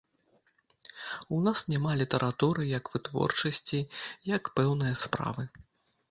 У 1.35 1.41
нас 1.47 1.59
няма 1.73 1.91
літаратуры 1.99 2.65
як 2.69 2.89
вытворчасці, 2.93 3.79
як 4.37 4.49
пэўнае 4.61 4.93
справы. 5.03 5.43